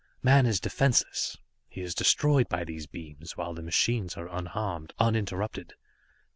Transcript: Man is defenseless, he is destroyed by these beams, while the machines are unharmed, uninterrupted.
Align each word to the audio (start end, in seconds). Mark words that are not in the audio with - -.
Man 0.23 0.47
is 0.47 0.59
defenseless, 0.59 1.37
he 1.69 1.81
is 1.83 1.93
destroyed 1.93 2.49
by 2.49 2.63
these 2.63 2.87
beams, 2.87 3.37
while 3.37 3.53
the 3.53 3.61
machines 3.61 4.17
are 4.17 4.29
unharmed, 4.35 4.93
uninterrupted. 4.97 5.75